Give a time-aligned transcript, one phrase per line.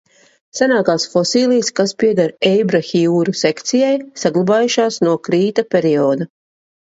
[0.59, 3.93] Senākās fosilijas, kas pieder eibrahiuru sekcijai,
[4.23, 6.29] saglabājušās no krīta perioda.